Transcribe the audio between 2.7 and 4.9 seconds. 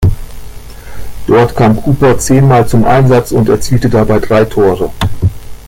Einsatz und erzielte dabei drei Tore.